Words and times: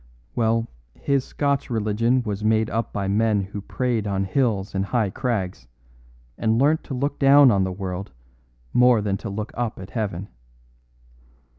Well, 0.33 0.67
his 0.95 1.23
Scotch 1.25 1.69
religion 1.69 2.23
was 2.23 2.43
made 2.43 2.71
up 2.71 2.91
by 2.91 3.07
men 3.07 3.41
who 3.41 3.61
prayed 3.61 4.07
on 4.07 4.23
hills 4.23 4.73
and 4.73 4.85
high 4.85 5.11
crags, 5.11 5.67
and 6.39 6.57
learnt 6.57 6.83
to 6.85 6.95
look 6.95 7.19
down 7.19 7.51
on 7.51 7.63
the 7.65 7.71
world 7.71 8.11
more 8.73 8.99
than 9.03 9.15
to 9.17 9.29
look 9.29 9.51
up 9.53 9.79
at 9.79 9.91
heaven. 9.91 10.29